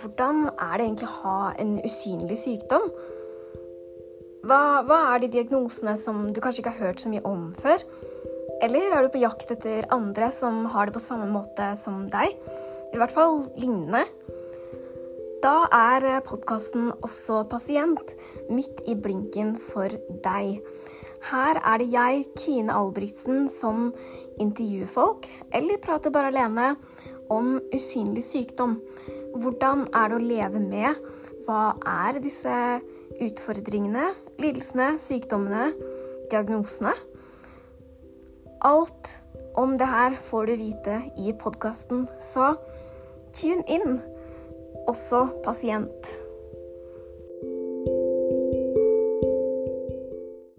[0.00, 2.88] hvordan er det egentlig å ha en usynlig sykdom?
[4.44, 7.84] Hva, hva, er de diagnosene som du kanskje ikke har hørt så mye om før?
[8.64, 12.36] Eller er du på jakt etter andre som har det på samme måte som deg?
[12.94, 14.04] I hvert fall lignende.
[15.44, 18.14] Da er podkasten Også pasient
[18.48, 19.92] midt i blinken for
[20.24, 20.60] deg.
[21.24, 23.90] Her er det jeg, Kine Albrigtsen, som
[24.40, 26.74] intervjuer folk, eller prater bare alene,
[27.32, 28.76] om usynlig sykdom.
[29.34, 30.98] Hvordan er det å leve med?
[31.44, 31.74] Hva
[32.06, 32.54] er disse
[33.18, 35.72] utfordringene, lidelsene, sykdommene,
[36.30, 36.94] diagnosene?
[38.64, 39.10] Alt
[39.58, 42.54] om det her får du vite i podkasten, så
[43.34, 43.98] tune inn.
[44.86, 46.14] Også pasient.